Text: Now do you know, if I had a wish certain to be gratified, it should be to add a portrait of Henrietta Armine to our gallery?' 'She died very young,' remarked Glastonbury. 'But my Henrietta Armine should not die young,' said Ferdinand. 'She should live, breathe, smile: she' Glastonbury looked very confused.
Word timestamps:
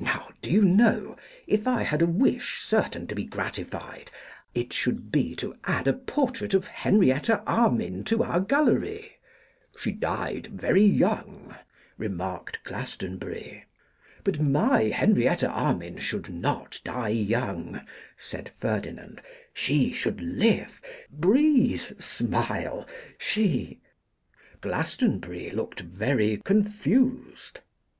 Now 0.00 0.30
do 0.42 0.50
you 0.50 0.62
know, 0.62 1.16
if 1.46 1.68
I 1.68 1.82
had 1.84 2.02
a 2.02 2.06
wish 2.06 2.62
certain 2.64 3.06
to 3.06 3.14
be 3.14 3.22
gratified, 3.22 4.10
it 4.52 4.72
should 4.72 5.12
be 5.12 5.36
to 5.36 5.54
add 5.62 5.86
a 5.86 5.92
portrait 5.92 6.52
of 6.52 6.66
Henrietta 6.66 7.44
Armine 7.46 8.02
to 8.06 8.24
our 8.24 8.40
gallery?' 8.40 9.18
'She 9.76 9.92
died 9.92 10.48
very 10.48 10.82
young,' 10.82 11.54
remarked 11.96 12.58
Glastonbury. 12.64 13.66
'But 14.24 14.40
my 14.40 14.88
Henrietta 14.88 15.48
Armine 15.48 15.98
should 15.98 16.28
not 16.28 16.80
die 16.82 17.10
young,' 17.10 17.80
said 18.16 18.48
Ferdinand. 18.58 19.22
'She 19.54 19.92
should 19.92 20.20
live, 20.20 20.80
breathe, 21.08 22.00
smile: 22.00 22.84
she' 23.16 23.78
Glastonbury 24.60 25.50
looked 25.50 25.78
very 25.82 26.42
confused. 26.44 27.60